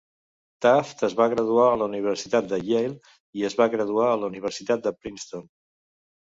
Taft 0.65 1.03
es 1.07 1.15
va 1.19 1.27
graduar 1.33 1.67
a 1.73 1.75
la 1.81 1.89
Universitat 1.91 2.49
de 2.55 2.59
Yale 2.71 2.97
i 3.43 3.47
es 3.53 3.59
va 3.63 3.71
graduar 3.77 4.11
a 4.15 4.19
la 4.25 4.33
Universitat 4.35 4.87
de 4.89 4.99
Princeton. 5.03 5.49